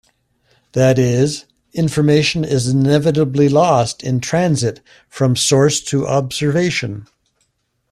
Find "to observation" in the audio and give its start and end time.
5.81-7.05